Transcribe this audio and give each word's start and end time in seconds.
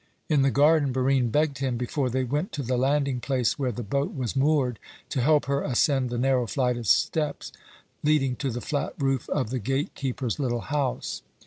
In 0.29 0.41
the 0.41 0.49
garden 0.49 0.91
Barine 0.91 1.29
begged 1.29 1.59
him, 1.59 1.77
before 1.77 2.09
they 2.09 2.23
went 2.23 2.51
to 2.53 2.63
the 2.63 2.75
landing 2.75 3.19
place 3.19 3.59
where 3.59 3.71
the 3.71 3.83
boat 3.83 4.15
was 4.15 4.35
moored, 4.35 4.79
to 5.09 5.21
help 5.21 5.45
her 5.45 5.61
ascend 5.61 6.09
the 6.09 6.17
narrow 6.17 6.47
flight 6.47 6.75
of 6.75 6.87
steps 6.87 7.51
leading 8.03 8.35
to 8.37 8.49
the 8.49 8.61
flat 8.61 8.95
roof 8.97 9.29
of 9.29 9.51
the 9.51 9.59
gatekeeper's 9.59 10.39
little 10.39 10.61
house. 10.61 11.21